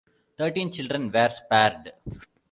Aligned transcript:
Thirteen 0.35 0.71
children 0.71 1.11
were 1.11 1.29
spared. 1.29 1.93